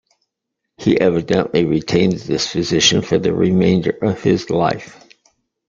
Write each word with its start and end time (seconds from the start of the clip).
He 0.77 0.99
evidently 0.99 1.65
retains 1.65 2.25
this 2.25 2.51
position 2.51 3.03
for 3.03 3.19
the 3.19 3.35
remainder 3.35 3.91
of 4.01 4.23
his 4.23 4.49
life. 4.49 4.99